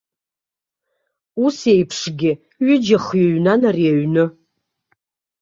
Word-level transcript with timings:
Ус 1.45 1.57
еиԥшгьы 1.73 2.31
ҩыџьа-хҩы 2.65 3.25
ҩнан 3.33 3.61
ари 3.69 3.85
аҩны. 3.91 4.25